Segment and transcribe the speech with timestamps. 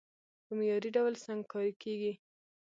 [0.45, 2.13] په معياري ډول سنګکاري کېږي،